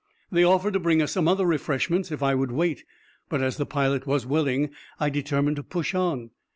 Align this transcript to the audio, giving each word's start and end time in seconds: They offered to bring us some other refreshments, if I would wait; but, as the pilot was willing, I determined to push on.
They 0.31 0.43
offered 0.43 0.73
to 0.73 0.79
bring 0.79 0.99
us 0.99 1.11
some 1.11 1.27
other 1.27 1.45
refreshments, 1.45 2.11
if 2.11 2.23
I 2.23 2.33
would 2.33 2.51
wait; 2.51 2.85
but, 3.29 3.39
as 3.43 3.57
the 3.57 3.67
pilot 3.67 4.07
was 4.07 4.25
willing, 4.25 4.71
I 4.99 5.11
determined 5.11 5.57
to 5.57 5.63
push 5.63 5.93
on. 5.93 6.31